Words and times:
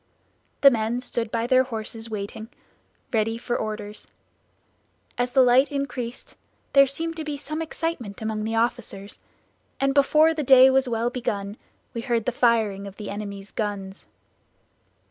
The 0.61 0.71
men 0.71 0.99
stood 0.99 1.29
by 1.29 1.45
their 1.45 1.61
horses 1.65 2.09
waiting, 2.09 2.49
ready 3.13 3.37
for 3.37 3.55
orders. 3.55 4.07
As 5.15 5.29
the 5.29 5.43
light 5.43 5.71
increased 5.71 6.35
there 6.73 6.87
seemed 6.87 7.15
to 7.17 7.23
be 7.23 7.37
some 7.37 7.61
excitement 7.61 8.19
among 8.19 8.43
the 8.43 8.55
officers; 8.55 9.19
and 9.79 9.93
before 9.93 10.33
the 10.33 10.41
day 10.41 10.71
was 10.71 10.89
well 10.89 11.11
begun 11.11 11.55
we 11.93 12.01
heard 12.01 12.25
the 12.25 12.31
firing 12.31 12.87
of 12.87 12.95
the 12.97 13.11
enemy's 13.11 13.51
guns. 13.51 14.07